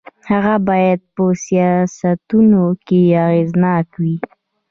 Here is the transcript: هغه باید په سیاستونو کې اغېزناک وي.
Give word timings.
هغه 0.31 0.55
باید 0.67 0.99
په 1.13 1.23
سیاستونو 1.45 2.63
کې 2.87 3.01
اغېزناک 3.25 3.87
وي. 4.01 4.15